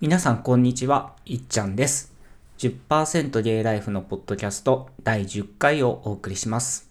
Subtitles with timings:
[0.00, 1.16] 皆さん、こんにちは。
[1.26, 2.14] いっちゃんです。
[2.58, 6.88] 10%ゲイライフのポッドキャスト第10回をお送りします。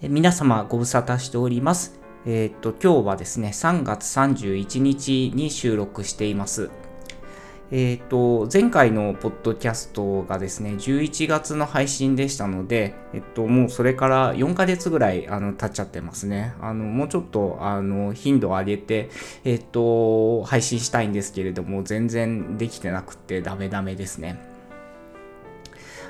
[0.00, 2.00] 皆様、ご無沙汰しております。
[2.24, 6.70] えー、っと、今日はですね、3月31日に収録しています。
[7.70, 16.54] えっ、ー、と、前回のポッドキャストがですね、11月の配信でしたので、えっと、もうそれから4ヶ月ぐらい、あの、経っちゃってますね。
[16.60, 19.08] あの、もうちょっと、あの、頻度を上げて、
[19.44, 24.53] えっと、配信したいんですけれども、全然できてなくてダメダメですね。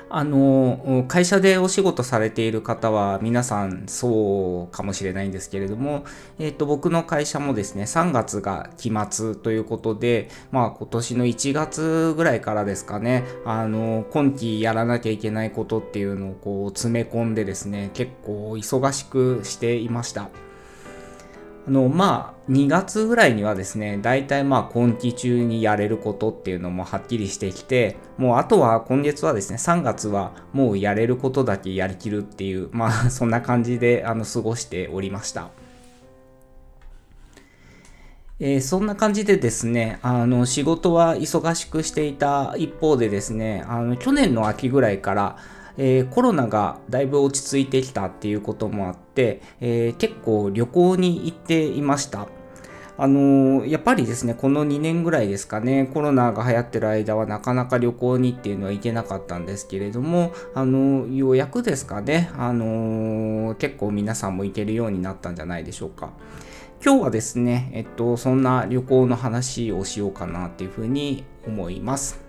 [0.09, 6.05] あの、会社でお仕事されている方は皆さんそうかもしれないんですけれども、
[6.39, 20.29] えっ、と、僕の会社もですね、3月が期末ということで、まあ今年の1月ぐらいからですかね、あの、今期やらなきゃいけないことっていうのをこう詰め込んでですね、結構忙しくしていました。
[21.67, 35.49] あの、まあ、2月ぐらいにはですね、大体まあ今期中にやれることっていうのもはっきりしてきて、もうあとは今月はですね、3月はもうやれることだけやりきるっていう、まあ そんな感じであの過ごしておりました。
[38.37, 45.37] えー、そんな感じでですね、あの仕事は忙しくしていた一方でですね、あの去年の秋ぐらいから、
[45.77, 52.27] えー、コロナがだいぶ落ち着いてきたっていうこともあって、えー、結構旅行に行っていました。
[52.97, 66.13] あの、やっぱりですね、この2年ぐらいですかね、コロナが流行ってる間はなかなか旅行にっていうのは行けなかったんですけれども、あのー、ようやくですかね、あの、結構皆さんも行けるようになったんじゃないでしょうか。
[66.83, 72.24] 今日はですね、えっと、そんな旅行の話をしようかなっていうふうに思います。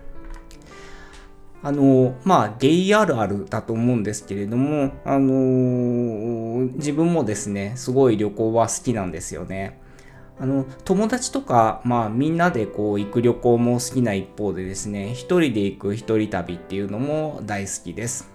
[1.66, 9.80] あの、まあ、ゲイあるあるだと思うんですけれども、あの自分もですね、すごい旅行は好きなんですよね。
[10.38, 18.30] あの、友達とか、まあ、みんなでこう、行く旅行も好きな一方でですね、一人で行く一人旅っていうのも大好きです。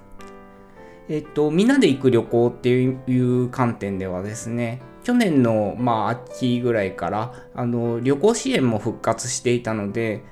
[1.08, 10.24] えっと、みんなで行く旅行っていう観点ではですね、去年の、まあ、秋ぐらいからあの旅行支援も復活していたので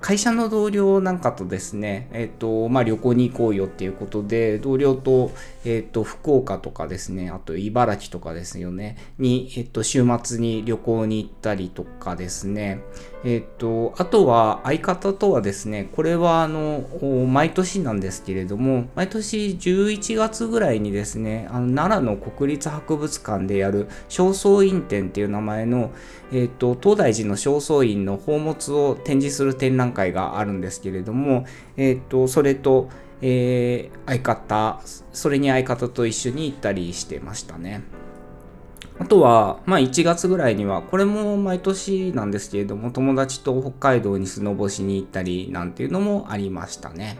[0.00, 5.32] 会社の同僚なんかとですね、えっとまあ、旅行に行こうよっていうことで同僚と,、
[5.64, 12.80] えっと福岡とかですねあと茨城とかですよねに、えっと週末に旅行に行ったりとかですね
[13.24, 16.84] えっとあとは相方とはですねこれはあの
[17.26, 25.90] 毎年なんですけれども毎年11月ぐらいにですねあの奈良の国立博物館でやる正倉院展っていう名前の、
[26.32, 31.44] えーと、東大寺の正倉院の宝物を展示する展覧会があるんですけれども、
[31.76, 32.88] えーと、それと、
[33.20, 34.80] えー、相方
[35.12, 37.82] それに相方と一緒に行ったりしてましたね。
[39.00, 47.16] あとは、まあ1月ぐらいには、これも毎年なんですけれども、友達と北海道にスノボしに行ったりなんていうのもありましたね。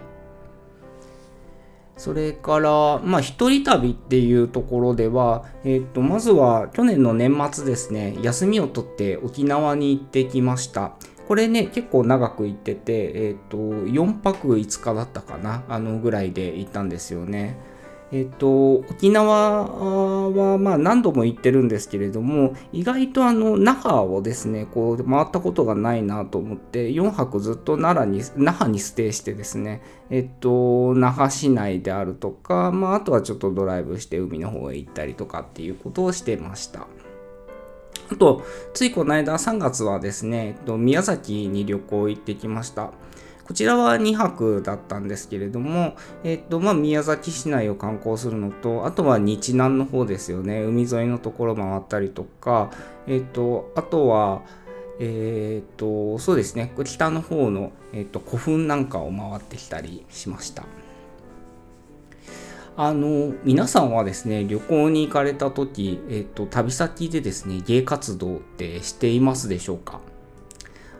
[1.98, 10.92] それから、まあ、一人旅っていうところでは、えっ、と、まずは去年の年末ですね、休みを取って沖縄に行ってきました。
[11.26, 17.58] これね、結構長く行ってて、えっ、と、4泊5日だったかな、あのぐらいで行ったんですよね。
[18.10, 19.66] えっと、沖縄
[20.30, 36.86] はまあ何度も行ってるんですけれども、意外とあの、那覇をですね、こう回ったことがないなと思って、4泊ずっと奈良に、那覇にステイしてですね、えっと、那覇市内であるとか、まああとはちょっとドライブして海の方へ行ったりとかっていうことをしてました。
[38.10, 38.42] あと、
[38.72, 42.92] ついこの間3月はですね、えっと、宮崎に旅行行ってきました。
[43.48, 50.60] こちらは2泊だったんですけれども、えっ、と、まあ、宮崎市内を観光するのと、あとは日南の方ですよね。
[50.60, 52.70] 海沿いのところ回ったりとか、
[53.06, 54.42] えっ、と、あとは、
[55.00, 60.64] えっ、と、そうですね、北の方の、えっ、と、古墳なんかを回ってきたりしました。
[62.76, 70.00] あの、皆さんはですね、旅行に行かれた時、えっ、と、旅先でですね、芸活動ってしていますでしょうか？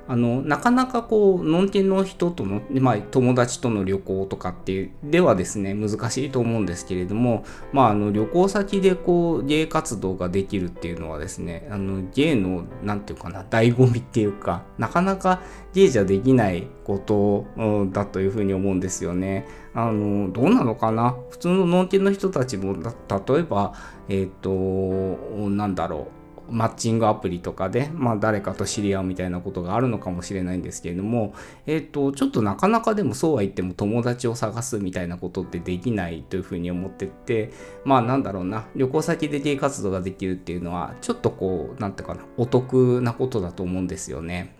[0.09, 15.43] あのなかなかこうのんけの人との、まあ、友達との旅行とかっていうではですね難しいと思うんですけれども、まあ、あの旅行先でこう芸活動ができるっていうのはですねあの芸の何て言うかな醍醐味っていうかなかなか
[15.75, 17.47] 芸じゃできないこと
[17.93, 19.47] だというふうに思うんですよね。
[19.75, 21.15] あのどうなのかな？
[21.29, 23.75] 普通ののんけの人たちも例えば
[24.09, 26.18] えっ、ー、となんだろう
[26.51, 31.35] マッチングアプリとかで、まあ、誰かと知り合うみたいなことがあるのかもしれないんですけれども、
[31.67, 37.51] えっ、ー、と、ちょっとなかなかでもそうは言っても友達を探すみたいなことってできないというふうに思ってて、
[37.85, 44.58] まあなんだろうな、旅行先でゲイ活動ができるっていうのは、ちょっとこう、なんていうかな、お得なことだと思うんですよね。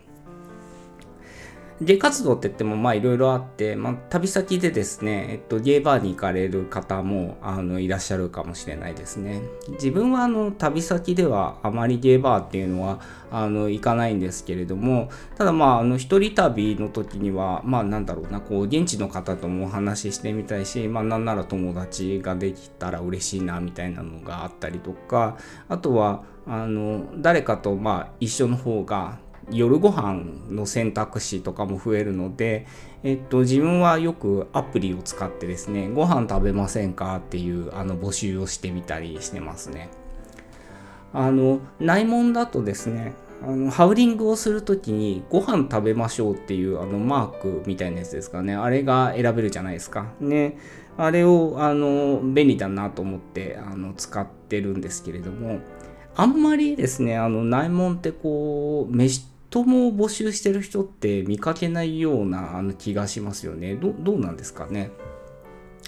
[1.81, 9.41] ゲイ活動って言ってもまあいろいろあって、まあ、旅先でですね、えっと、ゲイバーに行かれる方もあのいらっしゃるかもしれないですね。
[9.69, 12.99] 自分はあの旅先ではあまりゲイバーっていうのは
[13.31, 25.37] あの行かないんですけれども、ただまああの一人旅の時にはまあなんだろうな、こう現地の方ともお話ししてみたいし、まあなんなら友達ができたら嬉しいなみたいなのがあったりとか、
[25.69, 29.19] あとはあの誰かとまあ一緒の方が
[29.51, 32.67] 夜ご飯の選択肢とかも増えるので、
[33.03, 39.89] えっと、自分はよくアプリを使ってですね、ご飯食べませんかっていうあの募集をしてみたりしてますね。
[41.13, 48.53] あの、内門だとですね、あのハウリングをするときにご飯食べましょうっていうあのマークみたいなやつですかね。
[48.53, 50.11] あれが選べるじゃないですか。
[50.19, 50.57] ね。
[50.97, 55.59] あれをあの便利だなと思ってあの使ってるんですけれども、
[56.15, 59.25] あんまりですね、あの内門ってこう、飯
[59.63, 63.75] も募集してる人って見かけないようなあの気がしますよね。
[63.75, 64.91] どどうなんですかね？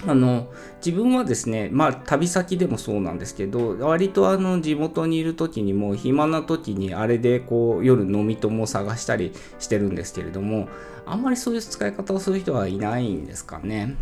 [0.06, 0.50] あの
[0.84, 10.68] 自分はですね、まあ旅先でもそうなんですけど、割とあの地元にいる時にも暇な時にあれでこう夜飲み友を探したりしてるんですけれども、
[11.06, 13.94] あんまりそういう使い方をする人はいないんですかね。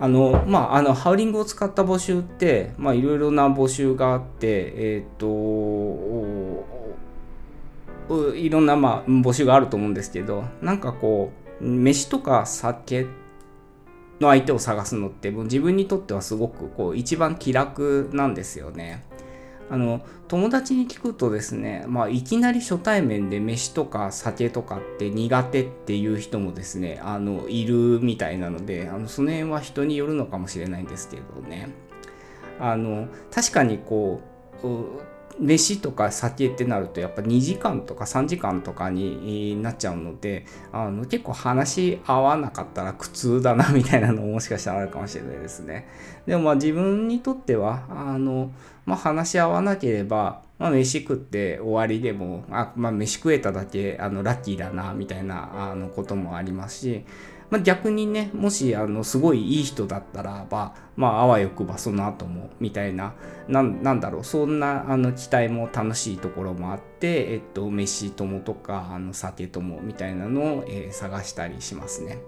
[0.00, 5.26] あのまあ、あのハウリングを使った募集っていろいろな募集があって、えっ、ー、と
[8.34, 13.06] いろんなまあ募集があると思うんですけどなんかこう飯とか酒
[14.20, 19.04] の相手を探すのってもう自分にとってはすごくこう一番気楽なんですよね。
[19.70, 31.68] あの友達に聞くとですね、まあ、いきなり初対面で飯とか酒とかって苦手っていう人もですねあのいるみたいなのであのその辺は人によるのかもしれないんですけどね
[32.58, 34.22] あの確かにこ
[34.62, 34.66] う
[35.40, 45.88] 飯とか酒ってなるとやっぱ2時間とか3時間とかになっちゃうのであの結構話し合わなかったら苦痛だなみたいなのももしかしたらあるかもしれないですね。
[46.26, 48.52] でもまあ自分にとってはあの、
[48.84, 57.04] まあ、話し合わなければまあ、飯食って終わりでも、あまあ、飯食えただけあのラッキーだなみたいなあのこともありますし、
[57.50, 63.14] まあ、逆にねもしあのすごいいい人だったらば、まあ、あわよくばその後もみたいな
[63.48, 72.18] なんだろうそんなあの期待も楽しいところもあって、えっと、飯友とかあの酒友みたいなのを、えー、探したりしますね。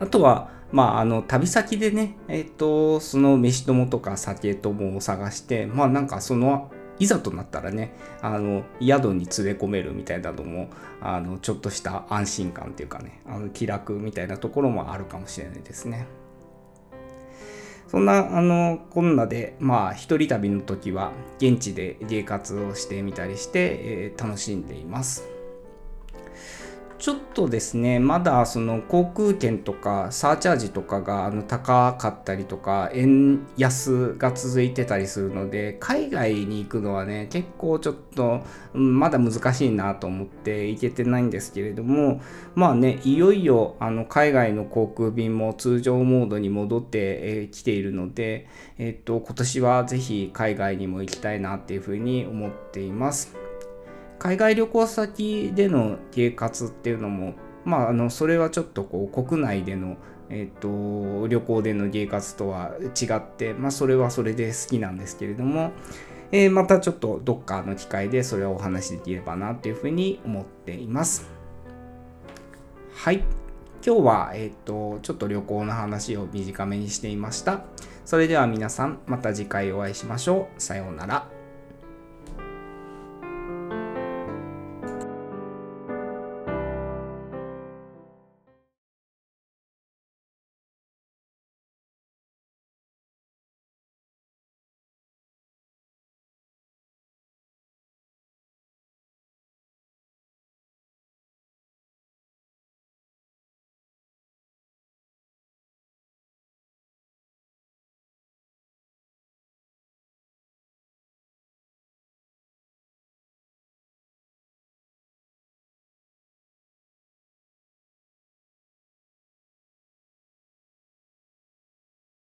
[0.00, 10.68] あとは、まあ、あの旅先でね、えっと、その飯友とか酒友を探して、まあなんかそのいざとなったらねあの宿に連れ込めるみたいなのも
[11.00, 16.06] あのちょっとした安心感っていうかねあの気楽みたいなところもあるかもしれないですね。
[17.88, 25.33] そんなあのこんなでまあ一人旅の時は現地で芸活をしてみたりして、えー、楽しんでいます。
[27.04, 38.40] ちょっとですね、まだその航空券とかサーチャージとかがあの高かったりとか、円安が続いてたりするので、海外に行くのはね、結構ちょっと、
[38.72, 42.22] まだ難しいなと思って行けてないんですけれども、
[42.54, 48.48] まあね、いよいよあの海外の航空便も通常モードに戻ってきているので、
[48.78, 53.43] えっと、今年はぜひ海外にも行きたいなっていうふうに思っています。
[54.24, 57.34] 海外旅行先での生活っていうのも、
[57.66, 59.98] まあ、あのそれはちょっとこう国内での、
[60.30, 65.72] えーと、旅行での芸活とは違って、まあ、それはそれで好きなんですけれども、
[66.32, 71.28] えー、またちょっとどっかの機会でそれをお話しできればなっていうふうに思っています。
[72.94, 73.24] はい。
[73.86, 77.64] 今日は、えっ、と、ちょっと旅行の話を短めにしていました。
[78.06, 80.62] それでは皆さん、また次回お会いしましょう。
[80.62, 81.33] さようなら。